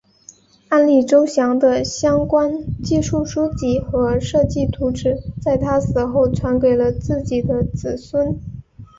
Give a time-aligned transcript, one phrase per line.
[0.69, 8.41] 安里周祥的相关技术书籍和设计图纸在他死后传给了自己的子孙。